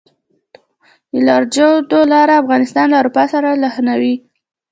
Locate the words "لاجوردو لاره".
1.27-2.33